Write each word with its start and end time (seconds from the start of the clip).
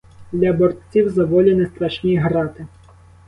Для 0.31 0.53
борців 0.53 1.09
за 1.09 1.25
волю 1.25 1.57
не 1.57 1.65
страшні 1.65 2.17
грати. 2.17 2.67